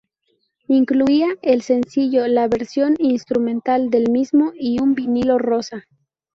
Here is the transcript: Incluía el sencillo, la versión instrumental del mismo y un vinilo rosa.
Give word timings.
Incluía 0.67 1.27
el 1.43 1.61
sencillo, 1.61 2.27
la 2.27 2.47
versión 2.47 2.95
instrumental 2.97 3.91
del 3.91 4.09
mismo 4.09 4.51
y 4.55 4.81
un 4.81 4.95
vinilo 4.95 5.37
rosa. 5.37 5.85